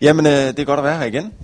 [0.00, 1.34] Jamen, øh, det er godt at være her igen.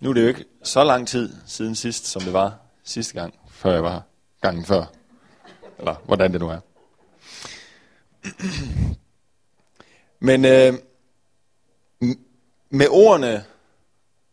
[0.00, 3.34] Nu er det jo ikke så lang tid siden sidst, som det var sidste gang,
[3.50, 4.00] før jeg var her.
[4.40, 4.84] Gangen før.
[5.78, 6.60] Eller hvordan det nu er.
[10.20, 10.74] Men øh,
[12.70, 13.44] med ordene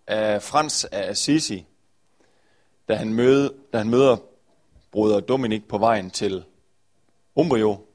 [0.07, 1.65] af Frans af Assisi,
[2.89, 4.17] da han, møde, da han møder
[4.91, 6.43] bruder Dominik på vejen til
[7.35, 7.85] Umbrio.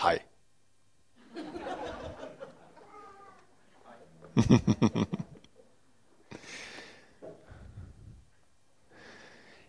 [0.00, 0.18] Hej.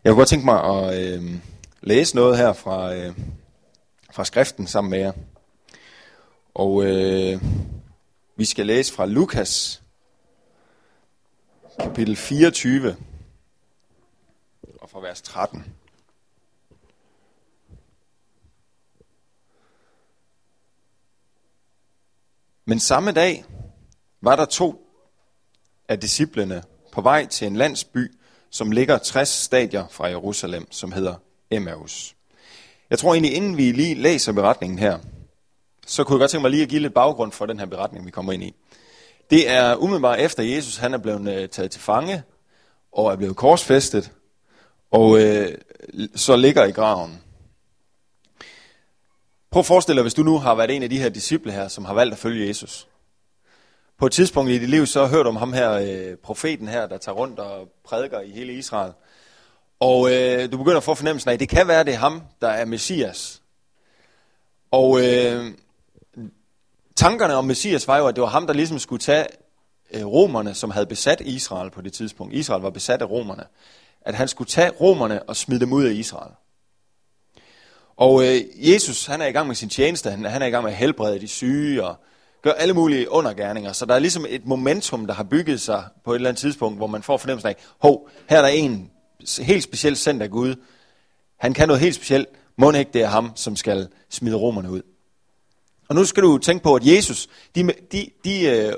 [0.04, 1.40] Jeg kunne godt tænke mig at øh,
[1.82, 3.16] læse noget her fra, øh,
[4.12, 5.12] fra skriften sammen med jer.
[6.54, 7.42] Og øh,
[8.36, 9.82] vi skal læse fra Lukas,
[11.80, 12.96] kapitel 24,
[14.82, 15.66] og fra vers 13.
[22.66, 23.46] Men samme dag
[24.22, 24.86] var der to
[25.88, 28.12] af disciplene på vej til en landsby,
[28.50, 31.16] som ligger 60 stadier fra Jerusalem, som hedder
[31.52, 32.16] Emmaus.
[32.90, 35.00] Jeg tror egentlig, inden vi lige læser beretningen her,
[35.88, 38.06] så kunne jeg godt tænke mig lige at give lidt baggrund for den her beretning,
[38.06, 38.56] vi kommer ind i.
[39.30, 42.24] Det er umiddelbart efter Jesus, han er blevet øh, taget til fange,
[42.92, 44.12] og er blevet korsfæstet,
[44.92, 45.58] og øh,
[46.16, 47.22] så ligger i graven.
[49.52, 51.68] Prøv at forestille dig, hvis du nu har været en af de her disciple her,
[51.68, 52.88] som har valgt at følge Jesus.
[54.00, 56.88] På et tidspunkt i dit liv, så hørte hørt om ham her, øh, profeten her,
[56.88, 58.92] der tager rundt og prædiker i hele Israel.
[59.80, 62.22] Og øh, du begynder at få fornemmelsen af, at det kan være, det er ham,
[62.42, 63.42] der er Messias.
[64.72, 65.46] Og øh,
[66.96, 69.26] tankerne om Messias var jo, at det var ham, der ligesom skulle tage
[69.94, 72.34] øh, romerne, som havde besat Israel på det tidspunkt.
[72.34, 73.44] Israel var besat af romerne.
[74.02, 76.32] At han skulle tage romerne og smide dem ud af Israel.
[77.96, 80.64] Og øh, Jesus, han er i gang med sin tjeneste, han, han er i gang
[80.64, 81.96] med at helbrede de syge og
[82.42, 83.74] gør alle mulige undergærninger.
[83.74, 86.78] Så der er ligesom et momentum, der har bygget sig på et eller andet tidspunkt,
[86.78, 88.92] hvor man får fornemmelsen af, hov, her er der en
[89.40, 90.56] helt speciel sendt af Gud.
[91.38, 92.28] Han kan noget helt specielt.
[92.58, 94.82] Må ikke det er ham, som skal smide romerne ud.
[95.90, 98.74] Og nu skal du tænke på, at Jesus, de, de, de uh,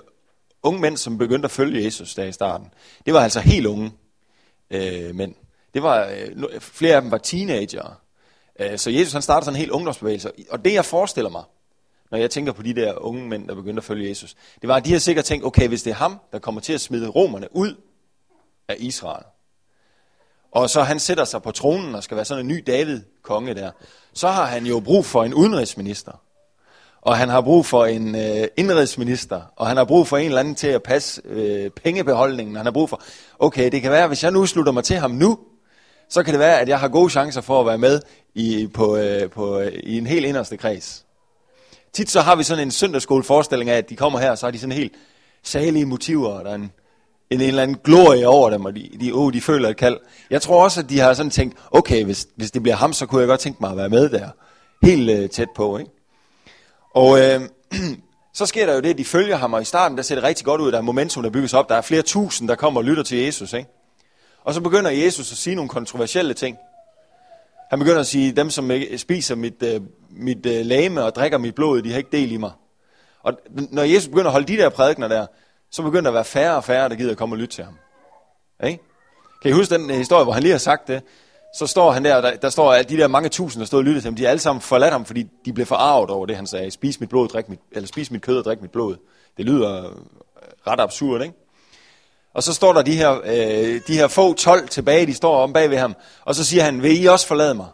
[0.63, 2.67] unge mænd, som begyndte at følge Jesus der i starten,
[3.05, 3.91] det var altså helt unge
[4.75, 5.35] uh, mænd.
[5.73, 8.01] Det var, uh, flere af dem var teenager.
[8.59, 10.31] Uh, så Jesus han startede sådan en helt ungdomsbevægelse.
[10.49, 11.43] Og det jeg forestiller mig,
[12.11, 14.75] når jeg tænker på de der unge mænd, der begyndte at følge Jesus, det var,
[14.75, 17.07] at de har sikkert tænkt, okay, hvis det er ham, der kommer til at smide
[17.07, 17.75] romerne ud
[18.67, 19.23] af Israel,
[20.51, 23.72] og så han sætter sig på tronen og skal være sådan en ny David-konge der,
[24.13, 26.11] så har han jo brug for en udenrigsminister.
[27.01, 30.39] Og han har brug for en øh, indrigsminister, og han har brug for en eller
[30.39, 32.55] anden til at passe øh, pengebeholdningen.
[32.55, 33.01] Han har brug for,
[33.39, 35.39] okay, det kan være, hvis jeg nu slutter mig til ham nu,
[36.09, 37.99] så kan det være, at jeg har gode chancer for at være med
[38.35, 41.05] i, på, øh, på, øh, i en helt inderste kreds.
[41.94, 44.59] Tit så har vi sådan en søndagsskoleforestilling af, at de kommer her, så har de
[44.59, 44.94] sådan helt
[45.44, 46.72] salige motiver, og der er en,
[47.29, 49.97] en, en eller anden glorie over dem, og de, de, oh, de føler et kald.
[50.29, 53.06] Jeg tror også, at de har sådan tænkt, okay, hvis, hvis det bliver ham, så
[53.06, 54.29] kunne jeg godt tænke mig at være med der.
[54.84, 55.91] Helt øh, tæt på, ikke?
[56.96, 57.41] Og øh,
[58.34, 60.23] så sker der jo det, at de følger ham, og i starten der ser det
[60.23, 61.69] rigtig godt ud, der er momentum, der bygges op.
[61.69, 63.69] Der er flere tusind, der kommer og lytter til Jesus, ikke?
[64.44, 66.58] Og så begynder Jesus at sige nogle kontroversielle ting.
[67.71, 71.55] Han begynder at sige, dem som spiser mit, øh, mit øh, lame og drikker mit
[71.55, 72.51] blod, de har ikke del i mig.
[73.23, 75.25] Og når Jesus begynder at holde de der prædikner der,
[75.71, 77.63] så begynder der at være færre og færre, der gider at komme og lytte til
[77.63, 77.73] ham.
[78.59, 78.77] Okay?
[79.41, 81.01] Kan I huske den øh, historie, hvor han lige har sagt det?
[81.57, 83.83] Så står han der, der, der står at de der mange tusind, der stod og
[83.83, 86.35] lyttede til ham, de er alle sammen forladt ham, fordi de blev forarvet over det,
[86.35, 86.71] han sagde.
[86.71, 88.95] Spis mit blod, drik mit, eller spis mit kød og drik mit blod.
[89.37, 89.83] Det lyder
[90.67, 91.35] ret absurd, ikke?
[92.33, 95.53] Og så står der de her, øh, de her få 12 tilbage, de står om
[95.53, 95.95] bag ved ham.
[96.25, 97.67] Og så siger han, vil I også forlade mig?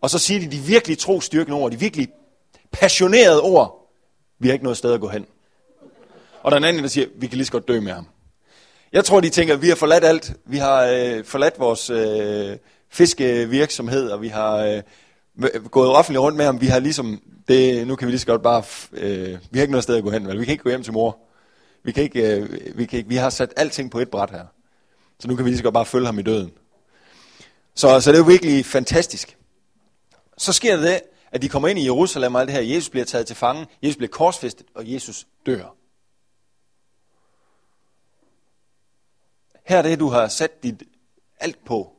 [0.00, 2.08] Og så siger de de virkelig trostyrkende ord, de virkelig
[2.72, 3.92] passionerede ord.
[4.38, 5.26] Vi har ikke noget sted at gå hen.
[6.42, 8.06] Og der er en anden, der siger, vi kan lige så godt dø med ham.
[8.92, 10.32] Jeg tror, de tænker, at vi har forladt alt.
[10.46, 12.56] Vi har øh, forladt vores øh,
[12.90, 14.82] fiskevirksomhed, og vi har øh,
[15.70, 16.60] gået offentligt rundt med ham.
[16.60, 19.72] Vi har ligesom, det, nu kan vi lige så godt bare, øh, vi har ikke
[19.72, 20.40] noget sted at gå hen, vel?
[20.40, 21.18] vi kan ikke gå hjem til mor.
[21.82, 24.46] Vi, kan ikke, øh, vi, kan ikke, vi har sat alting på et bræt her.
[25.18, 26.52] Så nu kan vi lige så godt bare følge ham i døden.
[27.74, 29.36] Så, så det er jo virkelig fantastisk.
[30.38, 31.00] Så sker det
[31.32, 32.74] at de kommer ind i Jerusalem og alt det her.
[32.74, 35.74] Jesus bliver taget til fange, Jesus bliver korsfæstet, og Jesus dør.
[39.64, 40.82] Her er det, du har sat dit
[41.40, 41.96] alt på.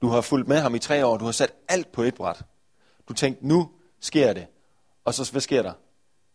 [0.00, 2.42] Du har fulgt med ham i tre år, du har sat alt på et bræt.
[3.08, 3.70] Du tænkte, nu
[4.00, 4.46] sker det.
[5.04, 5.72] Og så hvad sker der?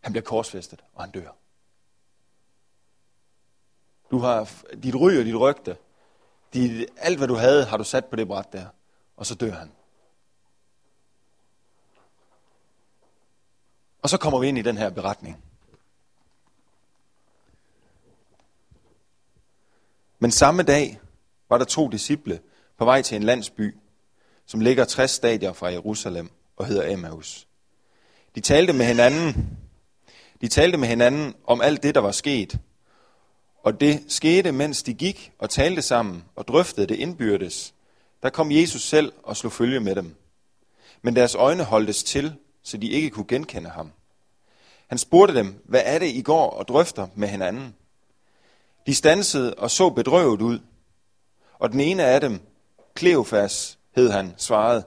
[0.02, 1.38] Han bliver korsfæstet, og han dør.
[4.12, 4.50] Du har
[4.84, 5.78] dit ry og dit rygte,
[6.54, 8.66] dit, alt hvad du havde, har du sat på det bræt der.
[9.18, 9.72] Og så dør han.
[14.02, 15.44] Og så kommer vi ind i den her beretning.
[20.20, 21.02] Men samme dag
[21.50, 22.42] var der to disciple
[22.78, 23.76] på vej til en landsby,
[24.46, 27.48] som ligger 60 stadier fra Jerusalem og hedder Emmaus.
[28.36, 29.58] De talte med hinanden,
[30.42, 32.60] de talte med hinanden om alt det, der var sket.
[33.64, 37.74] Og det skete, mens de gik og talte sammen og drøftede det indbyrdes.
[38.24, 40.16] Der kom Jesus selv og slog følge med dem.
[41.02, 43.92] Men deres øjne holdtes til, så de ikke kunne genkende ham.
[44.88, 47.76] Han spurgte dem, hvad er det, I går og drøfter med hinanden?
[48.88, 50.60] De stansede og så bedrøvet ud.
[51.60, 52.40] Og den ene af dem,
[52.96, 54.84] Kleofas, hed han, svarede,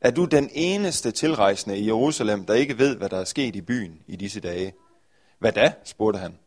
[0.00, 3.60] er du den eneste tilrejsende i Jerusalem, der ikke ved, hvad der er sket i
[3.60, 4.72] byen i disse dage?
[5.38, 5.72] Hvad da?
[5.84, 6.38] spurgte han.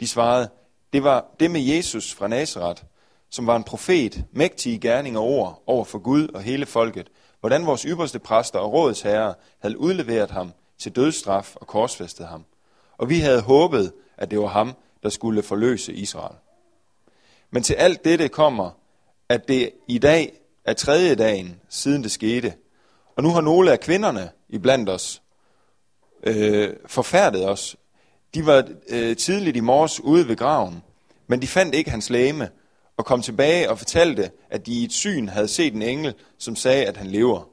[0.00, 0.48] De svarede,
[0.96, 2.82] det var det med Jesus fra Nazareth,
[3.30, 7.08] som var en profet, mægtig i gerning og ord over for Gud og hele folket,
[7.40, 12.44] hvordan vores ypperste præster og rådets herrer havde udleveret ham til dødsstraf og korsfæstet ham.
[12.98, 14.72] Og vi havde håbet, at det var ham,
[15.02, 16.36] der skulle forløse Israel.
[17.50, 18.70] Men til alt dette kommer,
[19.28, 20.32] at det i dag
[20.64, 22.54] er tredje dagen, siden det skete.
[23.16, 25.22] Og nu har nogle af kvinderne iblandt os
[26.22, 27.76] øh, forfærdet os.
[28.34, 30.82] De var øh, tidligt i morges ude ved graven,
[31.26, 32.50] men de fandt ikke hans læme,
[32.96, 36.56] og kom tilbage og fortalte, at de i et syn havde set en engel, som
[36.56, 37.48] sagde, at han lever.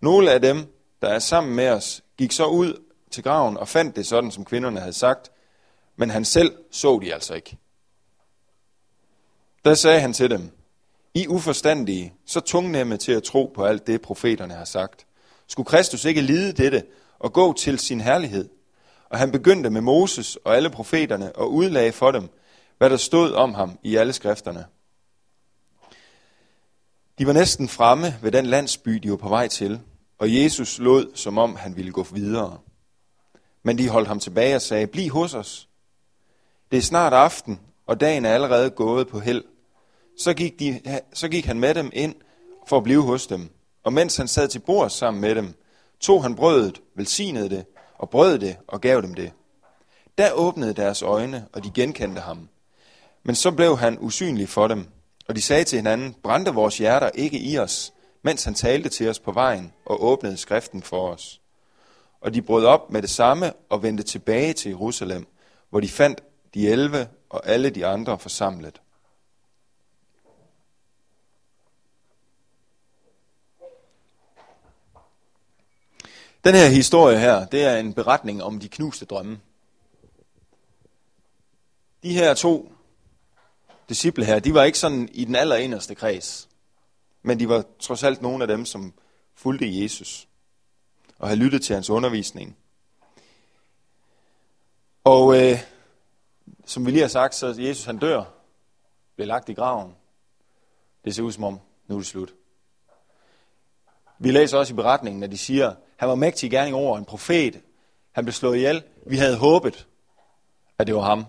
[0.00, 3.96] Nogle af dem, der er sammen med os, gik så ud til graven og fandt
[3.96, 5.30] det sådan, som kvinderne havde sagt,
[5.96, 7.58] men han selv så de altså ikke.
[9.64, 10.50] Da sagde han til dem,
[11.14, 15.06] I uforstandige, så tungnemme til at tro på alt det, profeterne har sagt.
[15.46, 16.82] Skulle Kristus ikke lide dette
[17.18, 18.48] og gå til sin herlighed?
[19.08, 22.28] Og han begyndte med Moses og alle profeterne og udlagde for dem,
[22.78, 24.66] hvad der stod om ham i alle skrifterne.
[27.18, 29.80] De var næsten fremme ved den landsby, de var på vej til,
[30.18, 32.58] og Jesus lod, som om han ville gå videre.
[33.62, 35.68] Men de holdt ham tilbage og sagde, bliv hos os.
[36.70, 39.44] Det er snart aften, og dagen er allerede gået på held.
[40.18, 40.80] Så gik, de,
[41.12, 42.14] så gik han med dem ind
[42.68, 43.50] for at blive hos dem.
[43.84, 45.54] Og mens han sad til bord sammen med dem,
[46.00, 47.66] tog han brødet, velsignede det,
[47.98, 49.32] og brød det og gav dem det.
[50.18, 52.48] Der åbnede deres øjne, og de genkendte ham.
[53.28, 54.88] Men så blev han usynlig for dem,
[55.26, 57.92] og de sagde til hinanden, brændte vores hjerter ikke i os,
[58.22, 61.40] mens han talte til os på vejen og åbnede skriften for os.
[62.20, 65.26] Og de brød op med det samme og vendte tilbage til Jerusalem,
[65.70, 66.22] hvor de fandt
[66.54, 68.80] de elve og alle de andre forsamlet.
[76.44, 79.40] Den her historie her, det er en beretning om de knuste drømme.
[82.02, 82.72] De her to
[83.88, 86.48] disciple her, de var ikke sådan i den allerinderste kreds,
[87.22, 88.94] men de var trods alt nogle af dem, som
[89.34, 90.28] fulgte Jesus
[91.18, 92.56] og havde lyttet til hans undervisning.
[95.04, 95.58] Og øh,
[96.66, 98.24] som vi lige har sagt, så Jesus han dør,
[99.14, 99.94] bliver lagt i graven.
[101.04, 102.34] Det ser ud som om, nu er det slut.
[104.18, 107.04] Vi læser også i beretningen, at de siger, han var mægtig i gerning over en
[107.04, 107.60] profet.
[108.12, 108.82] Han blev slået ihjel.
[109.06, 109.86] Vi havde håbet,
[110.78, 111.24] at det var ham,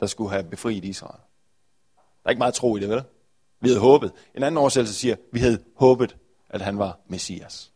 [0.00, 1.20] der skulle have befriet Israel.
[2.24, 3.04] Der er ikke meget tro i det, vel?
[3.60, 4.12] Vi havde håbet.
[4.34, 6.16] En anden oversættelse siger, vi havde håbet,
[6.48, 7.72] at han var Messias.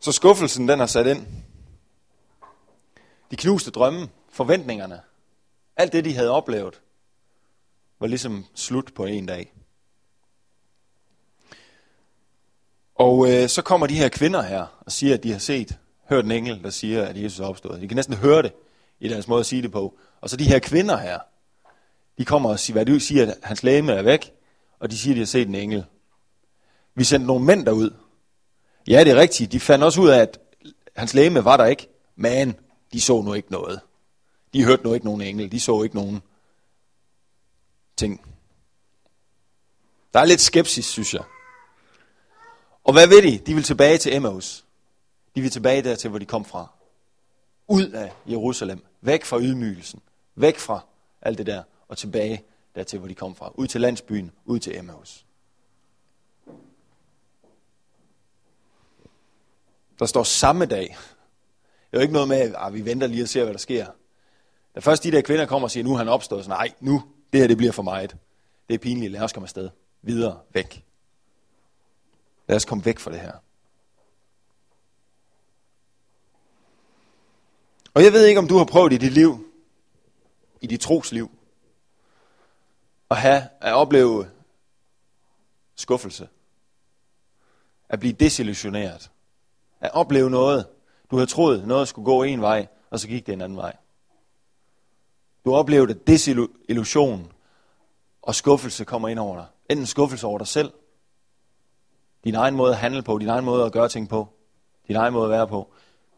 [0.00, 1.26] Så skuffelsen, den har sat ind.
[3.30, 5.00] De knuste drømme, forventningerne,
[5.76, 6.80] alt det, de havde oplevet,
[7.98, 9.52] var ligesom slut på en dag.
[12.94, 16.24] Og øh, så kommer de her kvinder her og siger, at de har set, hørt
[16.24, 17.80] en engel, der siger, at Jesus er opstået.
[17.80, 18.52] De kan næsten høre det
[19.00, 19.98] i deres måde at sige det på.
[20.20, 21.18] Og så de her kvinder her,
[22.18, 24.32] de kommer og siger, hvad du siger, at hans læme er væk,
[24.78, 25.84] og de siger, at de har set en engel.
[26.94, 27.90] Vi sendte nogle mænd derud.
[28.88, 29.52] Ja, det er rigtigt.
[29.52, 30.38] De fandt også ud af, at
[30.96, 32.56] hans læme var der ikke, men
[32.92, 33.80] de så nu ikke noget.
[34.54, 35.52] De hørte nu ikke nogen engel.
[35.52, 36.22] De så ikke nogen
[37.96, 38.20] ting.
[40.12, 41.22] Der er lidt skepsis, synes jeg.
[42.84, 43.38] Og hvad ved de?
[43.38, 44.64] De vil tilbage til Emmaus.
[45.38, 46.72] De vil tilbage dertil, hvor de kom fra.
[47.68, 48.84] Ud af Jerusalem.
[49.00, 50.00] Væk fra ydmygelsen.
[50.34, 50.80] Væk fra
[51.22, 51.62] alt det der.
[51.88, 53.52] Og tilbage dertil, hvor de kom fra.
[53.54, 54.32] Ud til landsbyen.
[54.44, 55.26] Ud til Emmaus.
[59.98, 60.82] Der står samme dag.
[60.82, 63.58] Det er jo ikke noget med, at ah, vi venter lige og ser, hvad der
[63.58, 63.86] sker.
[64.74, 67.02] Da først de der kvinder kommer og siger, nu er han opstået, så nej, nu,
[67.32, 68.16] det her det bliver for meget.
[68.68, 69.70] Det er pinligt, lad os komme afsted.
[70.02, 70.84] Videre, væk.
[72.48, 73.32] Lad os komme væk fra det her.
[77.98, 79.46] Og jeg ved ikke, om du har prøvet i dit liv,
[80.60, 81.30] i dit trosliv,
[83.10, 84.30] at have, at opleve
[85.74, 86.28] skuffelse.
[87.88, 89.10] At blive desillusioneret.
[89.80, 90.66] At opleve noget,
[91.10, 93.76] du havde troet, noget skulle gå en vej, og så gik det en anden vej.
[95.44, 97.32] Du oplevede, at desillusion
[98.22, 99.46] og skuffelse kommer ind over dig.
[99.70, 100.72] Enten skuffelse over dig selv,
[102.24, 104.28] din egen måde at handle på, din egen måde at gøre ting på,
[104.88, 105.72] din egen måde at være på.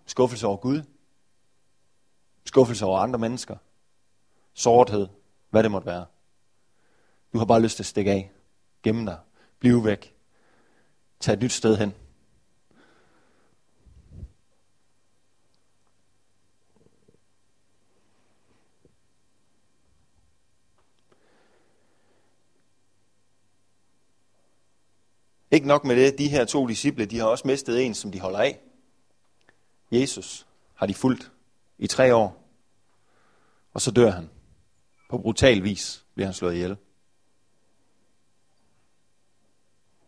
[0.07, 0.83] Skuffelse over Gud,
[2.51, 3.57] skuffelse over andre mennesker,
[4.55, 5.09] sorthed,
[5.51, 6.07] hvad det måtte være.
[7.33, 8.31] Du har bare lyst til at stikke af,
[8.83, 9.19] gemme dig,
[9.59, 10.15] blive væk,
[11.21, 11.95] tage et nyt sted hen.
[25.51, 28.21] Ikke nok med det, de her to disciple, de har også mistet en, som de
[28.21, 28.61] holder af.
[29.91, 31.33] Jesus har de fulgt
[31.79, 32.40] i tre år,
[33.73, 34.31] og så dør han.
[35.11, 36.77] På brutal vis bliver han slået ihjel.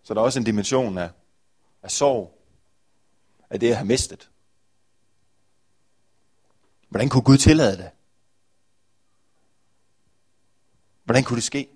[0.03, 1.11] Så der er også en dimension af,
[1.83, 2.39] af sorg,
[3.51, 4.31] af det at have mistet.
[6.89, 7.91] Hvordan kunne Gud tillade det?
[11.05, 11.69] Hvordan kunne det ske?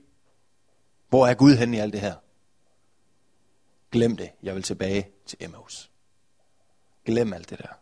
[1.08, 2.14] Hvor er Gud henne i alt det her?
[3.90, 4.30] Glem det.
[4.42, 5.90] Jeg vil tilbage til Emmaus.
[7.04, 7.72] Glem alt det der.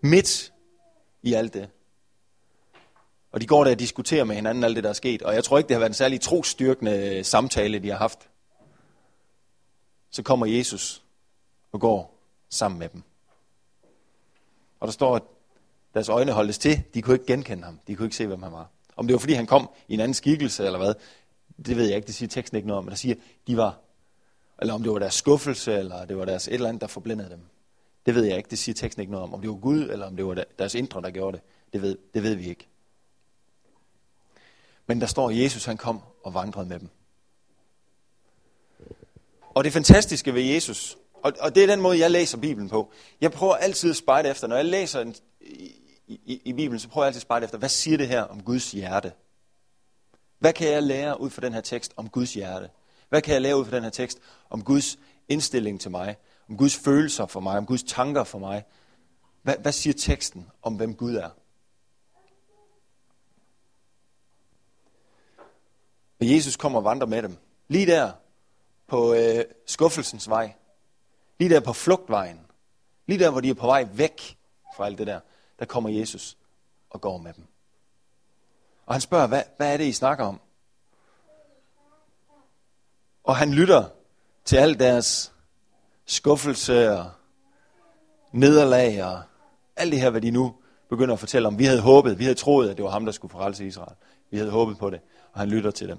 [0.00, 0.52] Midt
[1.22, 1.70] i alt det.
[3.32, 5.22] Og de går der og diskuterer med hinanden alt det, der er sket.
[5.22, 8.28] Og jeg tror ikke, det har været en særlig trostyrkende samtale, de har haft.
[10.10, 11.02] Så kommer Jesus
[11.72, 13.02] og går sammen med dem.
[14.80, 15.22] Og der står, at
[15.94, 16.82] deres øjne holdes til.
[16.94, 17.80] De kunne ikke genkende ham.
[17.86, 18.68] De kunne ikke se, hvem han var.
[18.96, 20.94] Om det var, fordi han kom i en anden skikkelse eller hvad,
[21.66, 23.14] det ved jeg ikke, det siger teksten ikke noget om, men der siger,
[23.46, 23.78] de var,
[24.58, 27.30] eller om det var deres skuffelse, eller det var deres et eller andet, der forblindede
[27.30, 27.40] dem.
[28.08, 29.34] Det ved jeg ikke, det siger teksten ikke noget om.
[29.34, 31.98] Om det var Gud, eller om det var deres indre, der gjorde det, det ved,
[32.14, 32.68] det ved vi ikke.
[34.86, 36.88] Men der står, at Jesus han kom og vandrede med dem.
[39.54, 42.92] Og det fantastiske ved Jesus, og, og det er den måde, jeg læser Bibelen på.
[43.20, 45.72] Jeg prøver altid at spejde efter, når jeg læser en, i,
[46.06, 48.42] i, i Bibelen, så prøver jeg altid at spejde efter, hvad siger det her om
[48.42, 49.12] Guds hjerte?
[50.38, 52.70] Hvad kan jeg lære ud fra den her tekst om Guds hjerte?
[53.08, 54.18] Hvad kan jeg lære ud fra den her tekst
[54.50, 54.98] om Guds
[55.28, 56.16] indstilling til mig?
[56.48, 57.58] Om Guds følelser for mig?
[57.58, 58.64] Om Guds tanker for mig?
[59.42, 61.30] Hvad, hvad siger teksten om, hvem Gud er?
[66.20, 67.36] Og Jesus kommer og vandrer med dem.
[67.68, 68.12] Lige der
[68.86, 70.54] på øh, skuffelsens vej.
[71.38, 72.40] Lige der på flugtvejen.
[73.06, 74.38] Lige der, hvor de er på vej væk
[74.76, 75.20] fra alt det der.
[75.58, 76.36] Der kommer Jesus
[76.90, 77.44] og går med dem.
[78.86, 80.40] Og han spørger, hvad, hvad er det, I snakker om?
[83.24, 83.88] Og han lytter
[84.44, 85.32] til al deres
[86.08, 87.10] skuffelse og
[88.32, 89.22] nederlag og
[89.76, 90.54] alt det her, hvad de nu
[90.88, 91.58] begynder at fortælle om.
[91.58, 93.96] Vi havde håbet, vi havde troet, at det var ham, der skulle forrelse Israel.
[94.30, 95.00] Vi havde håbet på det,
[95.32, 95.98] og han lytter til dem.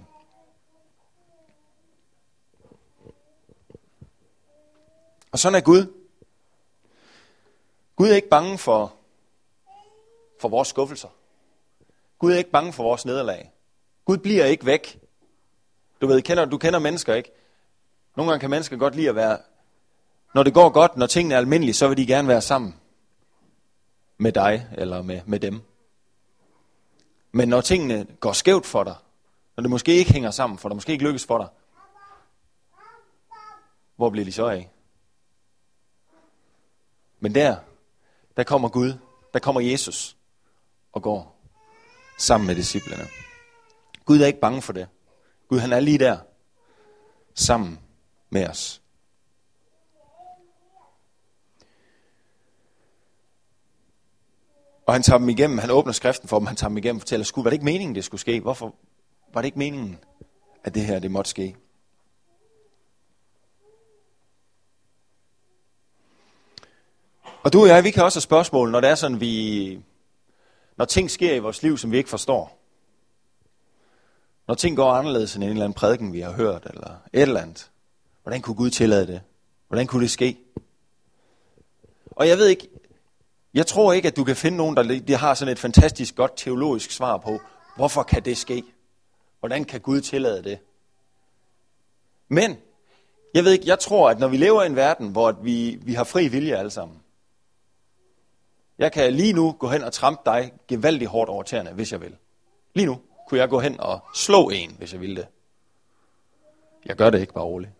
[5.32, 5.94] Og sådan er Gud.
[7.96, 8.94] Gud er ikke bange for,
[10.42, 11.10] for vores skuffelser.
[12.20, 13.51] Gud er ikke bange for vores nederlag.
[14.06, 15.00] Gud bliver ikke væk.
[16.01, 17.32] Du ved, kender, du kender mennesker, ikke?
[18.16, 19.38] Nogle gange kan mennesker godt lide at være...
[20.34, 22.76] Når det går godt, når tingene er almindelige, så vil de gerne være sammen
[24.18, 25.62] med dig eller med, med dem.
[27.32, 28.96] Men når tingene går skævt for dig,
[29.56, 31.48] når det måske ikke hænger sammen for dig, måske ikke lykkes for dig,
[33.96, 34.70] hvor bliver de så af?
[37.20, 37.58] Men der,
[38.38, 38.94] der kommer Gud,
[39.34, 40.18] der kommer Jesus
[40.92, 41.40] og går
[42.18, 43.08] sammen med disciplene.
[44.06, 44.88] Gud er ikke bange for det.
[45.48, 46.18] Gud han er lige der,
[47.36, 47.80] sammen
[48.30, 48.82] med os.
[54.89, 57.01] Og han tager dem igennem, han åbner skriften for dem, han tager dem igennem og
[57.01, 58.39] fortæller, skulle, var det ikke meningen, det skulle ske?
[58.39, 58.75] Hvorfor
[59.34, 60.00] var det ikke meningen,
[60.63, 61.55] at det her, det måtte ske?
[67.43, 69.81] Og du og jeg, vi kan også have spørgsmål, når det er sådan, vi
[70.77, 72.60] når ting sker i vores liv, som vi ikke forstår.
[74.48, 77.41] Når ting går anderledes end en eller anden prædiken, vi har hørt, eller et eller
[77.41, 77.72] andet.
[78.24, 79.22] Hvordan kunne Gud tillade det?
[79.67, 80.38] Hvordan kunne det ske?
[82.12, 82.69] Og jeg ved ikke,
[83.53, 86.32] jeg tror ikke, at du kan finde nogen, der der har sådan et fantastisk godt
[86.36, 87.39] teologisk svar på,
[87.75, 88.63] hvorfor kan det ske?
[89.39, 90.60] Hvordan kan Gud tillade det?
[92.27, 92.58] Men,
[93.34, 95.94] jeg ved ikke, jeg tror, at når vi lever i en verden, hvor vi, vi
[95.94, 96.98] har fri vilje alle sammen,
[98.77, 102.01] jeg kan lige nu gå hen og trampe dig gevaldigt hårdt over tæerne, hvis jeg
[102.01, 102.15] vil.
[102.74, 105.27] Lige nu kunne jeg gå hen og slå en, hvis jeg ville det.
[106.86, 107.72] Jeg gør det ikke, bare roligt.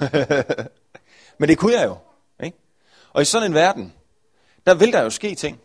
[1.38, 1.96] Men det kunne jeg jo.
[2.44, 2.58] Ikke?
[3.12, 3.92] Og i sådan en verden,
[4.66, 5.60] der vil der jo ske ting.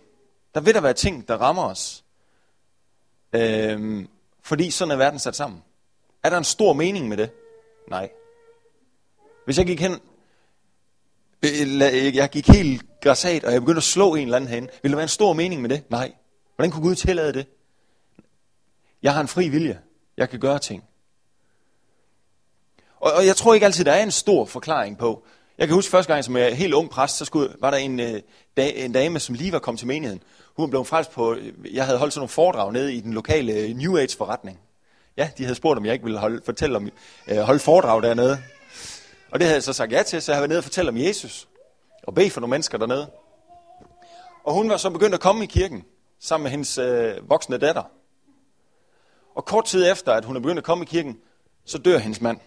[0.53, 2.03] Der vil der være ting, der rammer os.
[3.33, 4.09] Øhm,
[4.41, 5.63] fordi sådan er verden sat sammen.
[6.23, 7.31] Er der en stor mening med det?
[7.89, 8.09] Nej.
[9.45, 9.99] Hvis jeg gik hen,
[11.43, 14.69] øh, jeg gik helt græsat, og jeg begyndte at slå en eller anden hen.
[14.81, 15.83] Vil der være en stor mening med det?
[15.89, 16.13] Nej.
[16.55, 17.47] Hvordan kunne Gud tillade det?
[19.01, 19.79] Jeg har en fri vilje.
[20.17, 20.83] Jeg kan gøre ting.
[22.99, 25.25] Og, og jeg tror ikke altid, der er en stor forklaring på.
[25.57, 27.77] Jeg kan huske første gang, som jeg er helt ung præst, så skulle, var der
[27.77, 28.21] en, øh,
[28.57, 30.23] da, en dame, som lige var kommet til menigheden.
[30.57, 33.53] Hun blev frelst på, øh, jeg havde holdt sådan nogle foredrag nede i den lokale
[33.53, 34.59] øh, New Age forretning.
[35.17, 36.89] Ja, de havde spurgt, om jeg ikke ville holde, fortælle om,
[37.27, 38.37] øh, holde foredrag dernede.
[39.31, 40.97] Og det havde jeg så sagt ja til, så jeg var nede og fortælle om
[40.97, 41.47] Jesus.
[42.03, 43.11] Og bede for nogle mennesker dernede.
[44.43, 45.83] Og hun var så begyndt at komme i kirken,
[46.19, 47.83] sammen med hendes øh, voksne datter.
[49.35, 51.17] Og kort tid efter, at hun er begyndt at komme i kirken,
[51.65, 52.39] så dør hendes mand.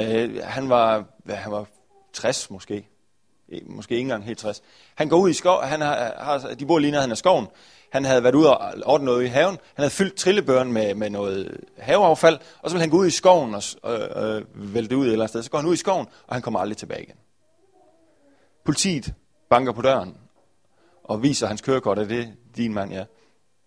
[0.00, 1.66] Øh, han, var, han var
[2.18, 2.88] 60 måske.
[3.48, 4.62] E, måske ikke engang helt 60.
[4.94, 7.46] Han går ud i skov, han har, har, de bor lige nede af skoven.
[7.92, 9.54] Han havde været ude og ordne noget i haven.
[9.54, 13.10] Han havde fyldt trillebøren med, med noget haveaffald, og så ville han gå ud i
[13.10, 15.42] skoven og øh, øh, vælte ud et eller andet sted.
[15.42, 17.16] Så går han ud i skoven, og han kommer aldrig tilbage igen.
[18.64, 19.14] Politiet
[19.50, 20.16] banker på døren
[21.04, 23.04] og viser hans kørekort, at det er din mand, ja.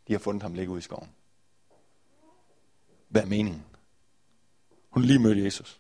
[0.08, 1.10] De har fundet ham ligge ude i skoven.
[3.10, 3.66] Hvad er meningen?
[4.90, 5.80] Hun lige mødte Jesus.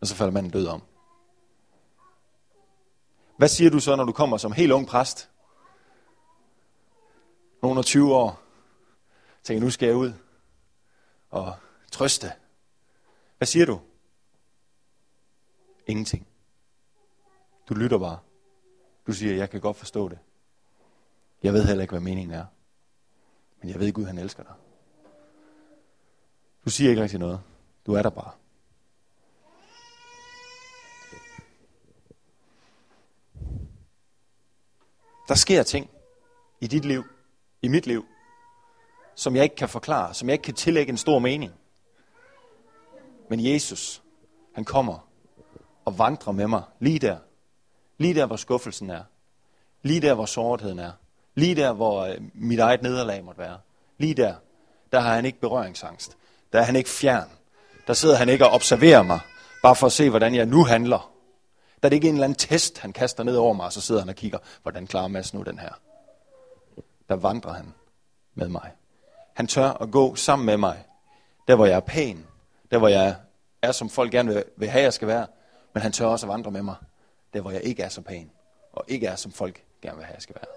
[0.00, 0.82] Og så falder manden død om.
[3.42, 5.30] Hvad siger du så, når du kommer som helt ung præst?
[7.62, 8.40] Nogen af 20 år.
[9.42, 10.12] Tænker, nu skal jeg ud
[11.30, 11.54] og
[11.92, 12.32] trøste.
[13.38, 13.80] Hvad siger du?
[15.86, 16.26] Ingenting.
[17.68, 18.18] Du lytter bare.
[19.06, 20.18] Du siger, jeg kan godt forstå det.
[21.42, 22.44] Jeg ved heller ikke, hvad meningen er.
[23.60, 24.54] Men jeg ved, Gud han elsker dig.
[26.64, 27.40] Du siger ikke rigtig noget.
[27.86, 28.41] Du er der bare.
[35.32, 35.90] Der sker ting
[36.60, 37.04] i dit liv,
[37.62, 38.04] i mit liv,
[39.14, 41.52] som jeg ikke kan forklare, som jeg ikke kan tillægge en stor mening.
[43.30, 44.02] Men Jesus,
[44.54, 45.08] han kommer
[45.84, 47.16] og vandrer med mig lige der.
[47.98, 49.02] Lige der, hvor skuffelsen er.
[49.82, 50.92] Lige der, hvor sårheden er.
[51.34, 53.58] Lige der, hvor øh, mit eget nederlag måtte være.
[53.98, 54.34] Lige der,
[54.92, 56.16] der har han ikke berøringsangst.
[56.52, 57.28] Der er han ikke fjern.
[57.86, 59.20] Der sidder han ikke og observerer mig,
[59.62, 61.11] bare for at se, hvordan jeg nu handler.
[61.82, 63.80] Der er det ikke en eller anden test, han kaster ned over mig, og så
[63.80, 65.80] sidder han og kigger, hvordan klarer Mads nu den her.
[67.08, 67.74] Der vandrer han
[68.34, 68.70] med mig.
[69.34, 70.84] Han tør at gå sammen med mig,
[71.48, 72.26] der hvor jeg er pæn,
[72.70, 73.16] der hvor jeg
[73.62, 75.26] er, som folk gerne vil, vil have, jeg skal være,
[75.72, 76.76] men han tør også at vandre med mig,
[77.32, 78.30] der hvor jeg ikke er så pæn,
[78.72, 80.54] og ikke er, som folk gerne vil have, jeg skal være.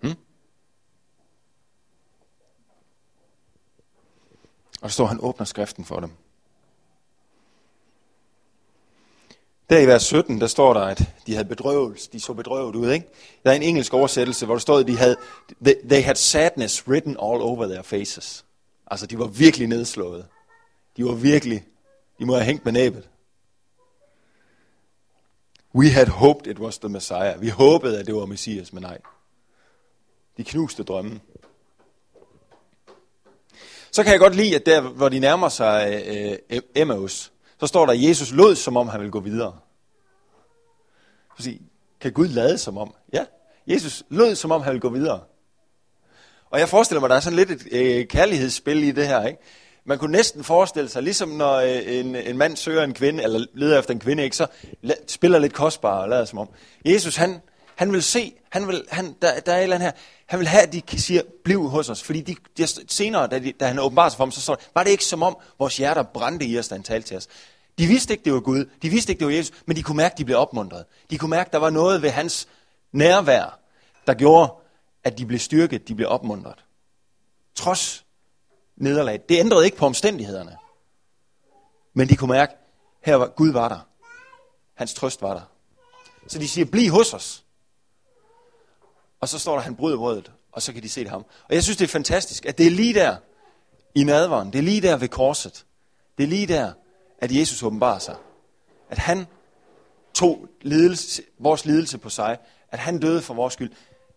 [0.00, 0.22] Hmm?
[4.82, 6.10] Og så står han åbner skriften for dem.
[9.72, 12.90] Der i vers 17, der står der, at de havde bedrøvelse, de så bedrøvet ud,
[12.90, 13.06] ikke?
[13.44, 15.16] Der er en engelsk oversættelse, hvor der står, at de havde,
[15.64, 18.44] they had sadness written all over their faces.
[18.90, 20.26] Altså, de var virkelig nedslået.
[20.96, 21.64] De var virkelig,
[22.18, 23.08] de må have hængt med næbet.
[25.74, 27.40] We had hoped it was the Messiah.
[27.40, 28.98] Vi håbede, at det var Messias, men nej.
[30.36, 31.20] De knuste drømmen.
[33.90, 37.66] Så kan jeg godt lide, at der, hvor de nærmer sig øh, øh Emmaus, så
[37.66, 39.58] står der, at Jesus lod, som om han ville gå videre.
[41.38, 41.60] Sige,
[42.00, 42.94] kan Gud lade som om?
[43.12, 43.24] Ja,
[43.66, 45.20] Jesus lød som om han ville gå videre.
[46.50, 49.26] Og jeg forestiller mig, der er sådan lidt et øh, kærlighedsspil i det her.
[49.26, 49.38] Ikke?
[49.84, 53.46] Man kunne næsten forestille sig, ligesom når øh, en, en mand søger en kvinde, eller
[53.54, 54.46] leder efter en kvinde, ikke, så
[55.06, 56.48] spiller lidt kostbar og lader som om.
[56.84, 57.40] Jesus, han,
[57.74, 59.92] han vil se, han vil, han, der, der er et eller andet her,
[60.26, 62.02] han vil have, at de siger, bliv hos os.
[62.02, 64.82] Fordi de, de, senere, da, de, da han åbenbarer sig for dem, så står var
[64.82, 67.28] det ikke som om vores hjerter brændte i os, da han talte til os.
[67.78, 68.64] De vidste ikke, det var Gud.
[68.82, 69.62] De vidste ikke, det var Jesus.
[69.66, 70.84] Men de kunne mærke, at de blev opmuntret.
[71.10, 72.48] De kunne mærke, at der var noget ved hans
[72.92, 73.58] nærvær,
[74.06, 74.52] der gjorde,
[75.04, 76.64] at de blev styrket, de blev opmuntret.
[77.54, 78.04] Trods
[78.76, 79.20] nederlag.
[79.28, 80.56] Det ændrede ikke på omstændighederne.
[81.94, 82.54] Men de kunne mærke,
[83.00, 83.80] her var Gud var der.
[84.74, 85.42] Hans trøst var der.
[86.28, 87.44] Så de siger, bliv hos os.
[89.20, 91.24] Og så står der, han bryder brødet, og så kan de se det ham.
[91.48, 93.16] Og jeg synes, det er fantastisk, at det er lige der
[93.94, 95.64] i nadveren, det er lige der ved korset,
[96.18, 96.72] det er lige der,
[97.22, 98.16] at Jesus åbenbarer sig.
[98.88, 99.26] At han
[100.14, 103.72] tog lidelse, vores lidelse på sig, at han døde for vores skyld.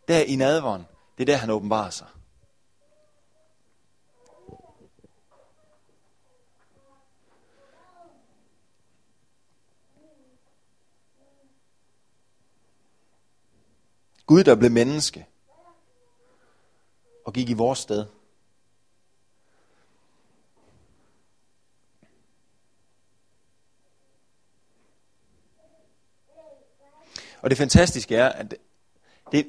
[0.08, 0.86] Der i nadveren,
[1.18, 2.08] det er der, han åbenbarer sig.
[14.26, 15.26] Gud, der blev menneske
[17.26, 18.06] og gik i vores sted.
[27.42, 28.56] Og det fantastiske er, at
[29.32, 29.48] det,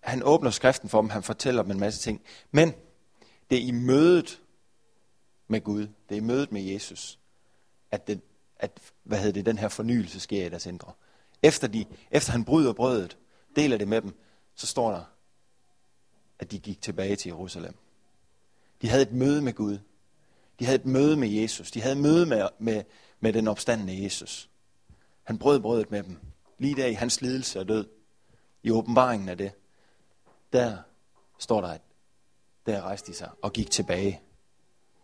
[0.00, 2.22] han åbner skriften for dem, han fortæller dem en masse ting.
[2.50, 2.72] Men
[3.50, 4.40] det er i mødet
[5.48, 7.18] med Gud, det er i mødet med Jesus,
[7.90, 8.20] at, det,
[8.56, 8.70] at
[9.02, 10.92] hvad hedder det, den her fornyelse sker i deres indre.
[11.42, 13.16] efter, de, efter han bryder brødet,
[13.56, 14.14] deler det med dem,
[14.54, 15.04] så står der,
[16.38, 17.74] at de gik tilbage til Jerusalem.
[18.82, 19.78] De havde et møde med Gud.
[20.58, 21.70] De havde et møde med Jesus.
[21.70, 22.84] De havde et møde med, med,
[23.20, 24.50] med den opstandende Jesus.
[25.24, 26.18] Han brød brødet med dem.
[26.58, 27.88] Lige der i hans lidelse og død.
[28.62, 29.52] I åbenbaringen af det.
[30.52, 30.78] Der
[31.38, 31.80] står der, at
[32.66, 34.20] der rejste de sig og gik tilbage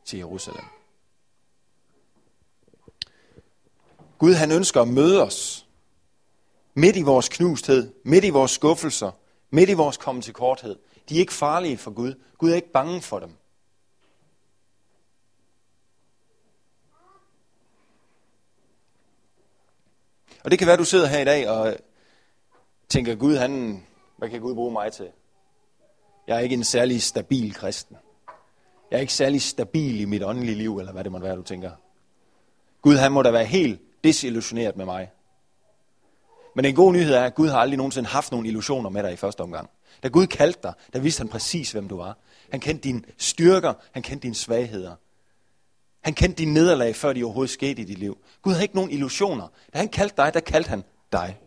[0.04, 0.64] til Jerusalem.
[4.18, 5.66] Gud han ønsker at møde os
[6.74, 9.11] midt i vores knusthed, midt i vores skuffelser,
[9.50, 10.78] midt i vores komme til korthed.
[11.09, 12.14] De er ikke farlige for Gud.
[12.38, 13.37] Gud er ikke bange for dem.
[20.44, 21.77] Og det kan være, at du sidder her i dag og
[22.88, 23.83] tænker, Gud, han,
[24.16, 25.09] hvad kan Gud bruge mig til?
[26.27, 27.96] Jeg er ikke en særlig stabil kristen.
[28.90, 31.42] Jeg er ikke særlig stabil i mit åndelige liv, eller hvad det må være, du
[31.42, 31.70] tænker.
[32.83, 35.11] Gud, han må da være helt desillusioneret med mig.
[36.55, 39.12] Men en god nyhed er, at Gud har aldrig nogensinde haft nogen illusioner med dig
[39.12, 39.70] i første omgang.
[40.03, 42.18] Da Gud kaldte dig, der vidste han præcis, hvem du var.
[42.51, 44.94] Han kendte dine styrker, han kendte dine svagheder.
[46.00, 48.18] Han kendte dine nederlag, før de overhovedet skete i dit liv.
[48.42, 49.48] Gud havde ikke nogen illusioner.
[49.72, 51.40] Da han kaldte dig, der kaldte han dig.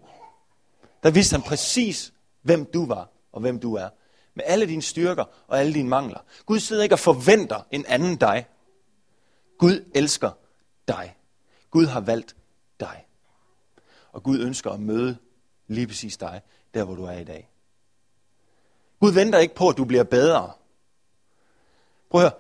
[1.03, 3.89] Der vidste han præcis, hvem du var og hvem du er.
[4.33, 6.19] Med alle dine styrker og alle dine mangler.
[6.45, 8.45] Gud sidder ikke og forventer en anden dig.
[9.57, 10.31] Gud elsker
[10.87, 11.17] dig.
[11.71, 12.35] Gud har valgt
[12.79, 13.05] dig.
[14.11, 15.17] Og Gud ønsker at møde
[15.67, 16.41] lige præcis dig,
[16.73, 17.49] der hvor du er i dag.
[18.99, 20.51] Gud venter ikke på, at du bliver bedre.
[22.09, 22.39] Prøv at høre.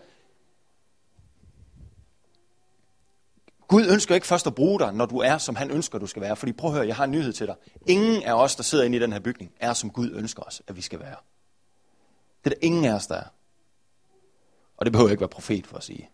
[3.81, 6.21] Gud ønsker ikke først at bruge dig, når du er, som han ønsker, du skal
[6.21, 6.35] være.
[6.35, 7.55] Fordi prøv at høre, jeg har en nyhed til dig.
[7.87, 10.61] Ingen af os, der sidder inde i den her bygning, er som Gud ønsker os,
[10.67, 11.15] at vi skal være.
[12.43, 13.27] Det er der ingen af os, der er.
[14.77, 16.09] Og det behøver jeg ikke være profet for at sige.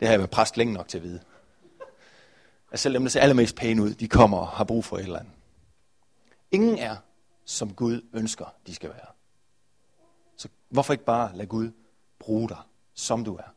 [0.00, 1.20] Det har jeg været præst længe nok til at vide.
[2.72, 5.02] At selv dem, der ser allermest pæne ud, de kommer og har brug for et
[5.02, 5.34] eller andet.
[6.50, 6.96] Ingen er,
[7.44, 9.06] som Gud ønsker, de skal være.
[10.36, 11.70] Så hvorfor ikke bare lade Gud
[12.18, 12.58] bruge dig,
[12.94, 13.54] som du er?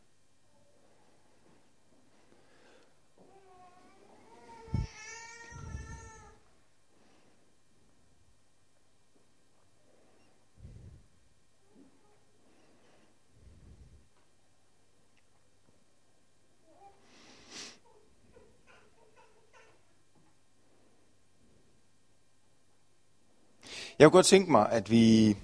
[24.02, 25.36] Jeg kunne godt tænke mig, at vi,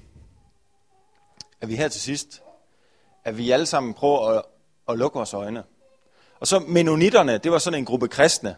[1.61, 2.42] at vi her til sidst,
[3.25, 4.42] at vi alle sammen prøver at,
[4.88, 5.64] at lukke vores øjne.
[6.40, 8.57] Og så menonitterne, det var sådan en gruppe kristne,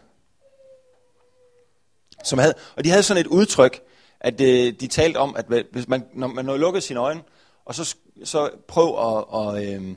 [2.23, 3.81] som havde, og de havde sådan et udtryk,
[4.19, 7.23] at de, de talte om, at hvis man, når man når lukkede sine øjne,
[7.65, 9.95] og så, så prøv at, at øh,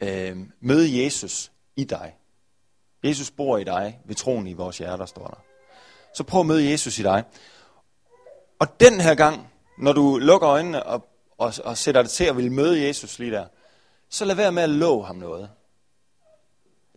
[0.00, 2.14] øh, møde Jesus i dig.
[3.04, 5.42] Jesus bor i dig ved troen i vores hjerter, står der.
[6.14, 7.24] Så prøv at møde Jesus i dig.
[8.58, 12.36] Og den her gang, når du lukker øjnene og, og, og sætter dig til at
[12.36, 13.46] vil møde Jesus lige der,
[14.08, 15.50] så lad være med at love ham noget.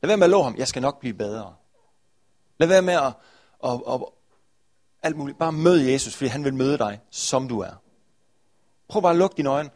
[0.02, 1.56] Lad være med at love ham, jeg skal nok blive bedre.
[2.58, 3.14] Lad være med at,
[3.64, 4.02] at, at,
[5.04, 5.38] alt muligt.
[5.38, 7.82] Bare møde Jesus, fordi han vil møde dig, som du er.
[8.88, 9.70] Prøv bare at lukke dine øjne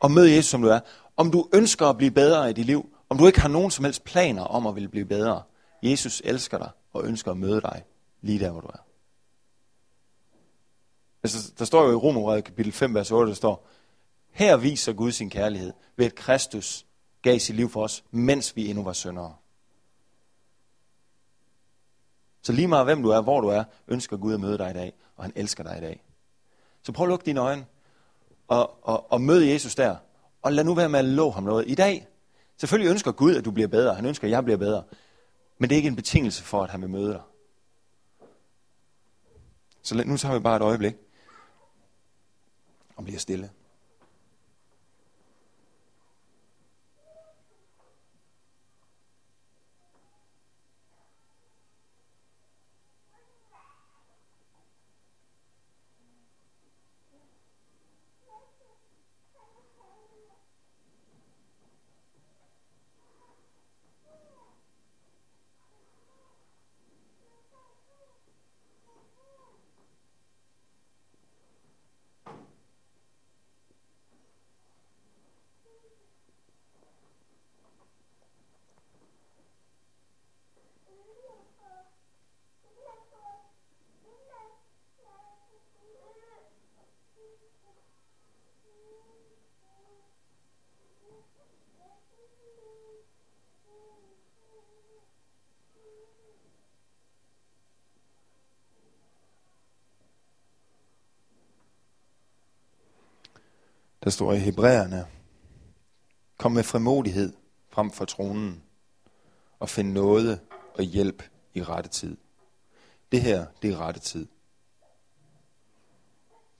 [0.00, 0.80] og møde Jesus, som du er.
[1.16, 3.84] Om du ønsker at blive bedre i dit liv, om du ikke har nogen som
[3.84, 5.42] helst planer om at ville blive bedre,
[5.82, 7.84] Jesus elsker dig og ønsker at møde dig
[8.22, 8.89] lige der, hvor du er.
[11.22, 13.66] Altså, der står jo i Romerbrevet kapitel 5, vers 8, der står,
[14.30, 16.86] her viser Gud sin kærlighed ved at Kristus
[17.22, 19.34] gav sit liv for os, mens vi endnu var syndere.
[22.42, 24.74] Så lige meget hvem du er, hvor du er, ønsker Gud at møde dig i
[24.74, 26.02] dag, og han elsker dig i dag.
[26.82, 27.66] Så prøv at lukke dine øjne
[28.48, 29.96] og, og, og møde Jesus der.
[30.42, 31.64] Og lad nu være med at love ham noget.
[31.68, 32.08] I dag,
[32.56, 33.94] selvfølgelig ønsker Gud, at du bliver bedre.
[33.94, 34.82] Han ønsker, at jeg bliver bedre.
[35.58, 37.20] Men det er ikke en betingelse for, at han vil møde dig.
[39.82, 40.94] Så nu tager vi bare et øjeblik
[43.00, 43.50] og bliver stille.
[104.04, 105.06] Der står i Hebræerne,
[106.36, 107.32] kom med frimodighed
[107.68, 108.62] frem for tronen
[109.58, 110.40] og find noget
[110.74, 111.22] og hjælp
[111.54, 112.16] i rette tid.
[113.12, 114.26] Det her, det er rette tid.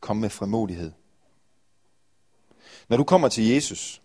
[0.00, 0.92] Kom med frimodighed.
[2.88, 4.02] Når du kommer til Jesus,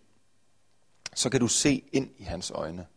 [1.13, 2.87] så kan du se ind i hans øjne.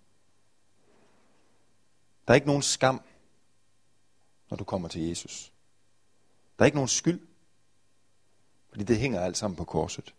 [2.27, 3.03] Der er ikke nogen skam,
[4.51, 5.53] når du kommer til Jesus.
[6.59, 7.20] Der er ikke nogen skyld,
[8.68, 10.14] fordi det hænger alt sammen på korset.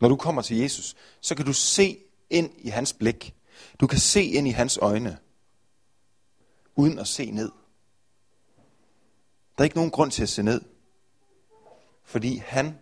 [0.00, 1.98] Når du kommer til Jesus, så kan du se
[2.30, 3.34] ind i hans blik.
[3.80, 5.18] Du kan se ind i hans øjne,
[6.76, 7.52] uden at se ned.
[9.58, 10.60] Der er ikke nogen grund til at se ned,
[12.04, 12.78] fordi han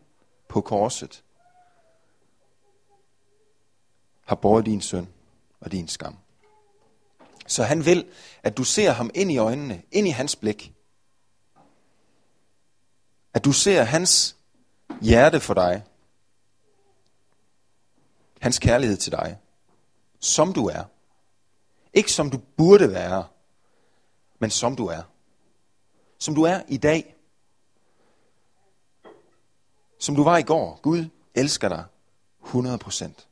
[0.48, 1.24] på korset
[4.24, 5.08] har båret din søn
[5.60, 6.16] og din skam.
[7.46, 8.06] Så han vil,
[8.42, 10.72] at du ser ham ind i øjnene, ind i hans blik.
[13.34, 14.36] At du ser hans
[15.00, 15.82] hjerte for dig.
[18.40, 19.38] Hans kærlighed til dig.
[20.20, 20.84] Som du er.
[21.92, 23.26] Ikke som du burde være,
[24.38, 25.02] men som du er.
[26.18, 27.16] Som du er i dag.
[29.98, 30.80] Som du var i går.
[30.82, 31.84] Gud elsker dig
[32.44, 33.26] 100%.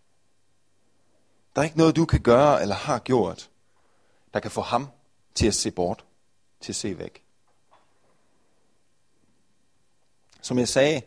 [1.54, 3.50] Der er ikke noget, du kan gøre eller har gjort,
[4.34, 4.88] der kan få ham
[5.34, 6.04] til at se bort,
[6.60, 7.24] til at se væk.
[10.40, 11.02] Som jeg sagde,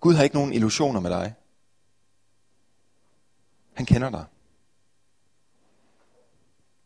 [0.00, 1.34] Gud har ikke nogen illusioner med dig.
[3.80, 4.24] Han kender dig.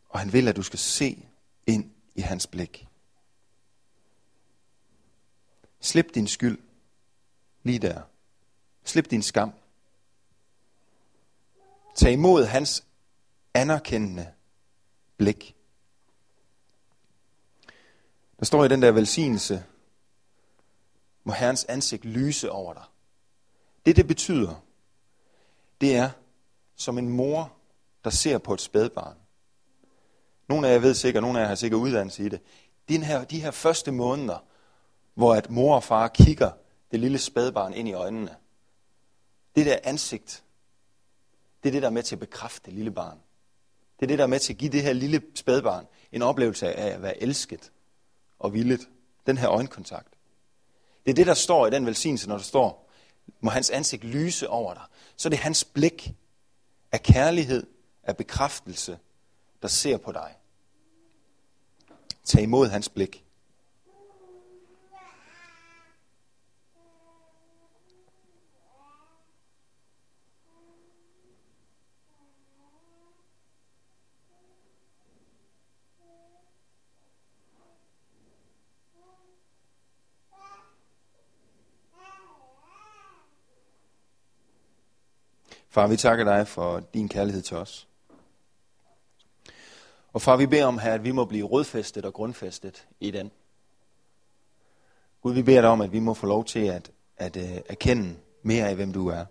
[0.08, 1.28] Og han vil, at du skal se
[1.66, 2.88] ind i hans blik.
[5.80, 6.58] Slip din skyld
[7.62, 8.02] lige der.
[8.84, 9.52] Slip din skam.
[11.96, 12.84] Tag imod hans
[13.54, 14.32] anerkendende
[15.16, 15.56] blik.
[18.38, 19.64] Der står i den der velsignelse,
[21.24, 22.84] må Herrens ansigt lyse over dig.
[23.86, 24.60] Det, det betyder,
[25.80, 26.10] det er
[26.76, 27.52] som en mor,
[28.04, 29.16] der ser på et spædbarn.
[30.48, 32.40] Nogle af jer ved sikkert, nogle af jer har sikkert uddannelse i det.
[32.88, 34.38] De her, de her første måneder,
[35.14, 36.50] hvor at mor og far kigger
[36.90, 38.36] det lille spædbarn ind i øjnene.
[39.56, 40.44] Det der ansigt,
[41.62, 43.18] det er det, der er med til at bekræfte det lille barn.
[44.00, 46.72] Det er det, der er med til at give det her lille spædbarn en oplevelse
[46.72, 47.72] af at være elsket
[48.38, 48.88] og villet.
[49.26, 50.08] Den her øjenkontakt.
[51.04, 52.90] Det er det, der står i den velsignelse, når der står,
[53.40, 54.82] må hans ansigt lyse over dig.
[55.16, 56.14] Så det er hans blik
[56.94, 57.66] af kærlighed,
[58.02, 58.98] af bekræftelse,
[59.62, 60.36] der ser på dig.
[62.24, 63.24] Tag imod hans blik.
[85.74, 87.88] Far, vi takker dig for din kærlighed til os.
[90.12, 93.30] Og far, vi beder om her, at vi må blive rodfæstet og grundfæstet i den.
[95.22, 98.16] Gud, vi beder dig om, at vi må få lov til at, at uh, erkende
[98.42, 99.24] mere af, hvem du er.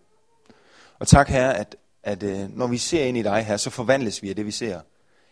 [0.99, 4.21] Og tak her, at, at uh, når vi ser ind i dig her, så forvandles
[4.21, 4.81] vi af det, vi ser.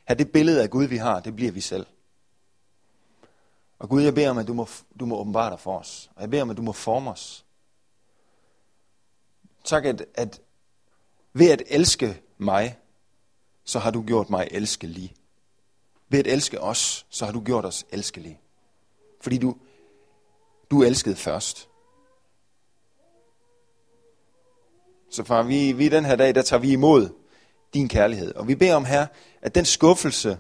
[0.07, 1.85] Her, det billede af Gud, vi har, det bliver vi selv.
[3.79, 4.67] Og Gud, jeg beder om, at du må,
[4.99, 6.11] du må åbenbare dig for os.
[6.15, 7.45] Og jeg beder om, at du må forme os.
[9.63, 10.41] Tak, at, at
[11.33, 12.77] ved at elske mig,
[13.63, 15.13] så har du gjort mig elskelig.
[16.09, 18.39] Ved at elske os, så har du gjort os elskelige.
[19.21, 19.55] Fordi du,
[20.71, 21.69] du elskede først.
[25.09, 27.09] Så far, vi, vi den her dag, der tager vi imod
[27.73, 28.35] din kærlighed.
[28.35, 29.07] Og vi beder om her,
[29.41, 30.39] at den skuffelse,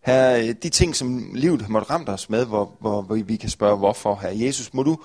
[0.00, 3.76] her, de ting, som livet måtte ramt os med, hvor, hvor, hvor vi kan spørge,
[3.76, 4.98] hvorfor, her Jesus, må du,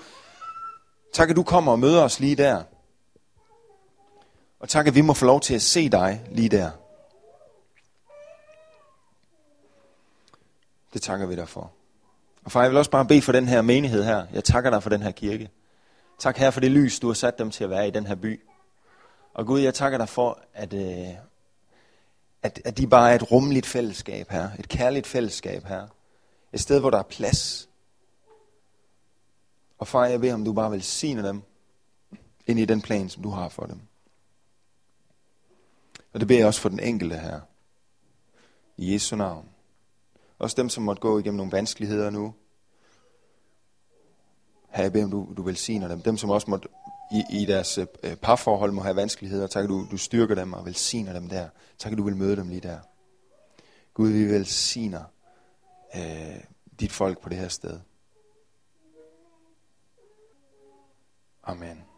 [1.13, 2.63] tak at du kommer og møder os lige der.
[4.63, 6.71] Og tak, at vi må få lov til at se dig lige der.
[10.93, 11.71] Det takker vi dig for.
[12.43, 14.25] Og far, jeg vil også bare bede for den her menighed her.
[14.33, 15.49] Jeg takker dig for den her kirke.
[16.19, 18.15] Tak her for det lys, du har sat dem til at være i den her
[18.15, 18.41] by.
[19.33, 21.15] Og Gud, jeg takker dig for, at, øh,
[22.43, 24.49] at, at de bare er et rummeligt fællesskab her.
[24.59, 25.87] Et kærligt fællesskab her.
[26.53, 27.69] Et sted, hvor der er plads.
[29.77, 31.41] Og far, jeg beder om, du bare vil sige dem
[32.47, 33.79] ind i den plan, som du har for dem.
[36.13, 37.39] Og det beder jeg også for den enkelte her.
[38.77, 39.49] I Jesu navn.
[40.39, 42.33] Også dem, som måtte gå igennem nogle vanskeligheder nu.
[44.69, 46.01] Her, jeg beder om, du, du velsigner dem.
[46.01, 46.67] Dem, som også måtte
[47.11, 49.47] i, i deres øh, øh parforhold må have vanskeligheder.
[49.47, 51.49] Tak, du, du styrker dem og velsigner dem der.
[51.77, 52.79] Tak, du vil møde dem lige der.
[53.93, 55.03] Gud, vi velsigner
[55.95, 56.43] øh,
[56.79, 57.79] dit folk på det her sted.
[61.43, 61.92] Amen.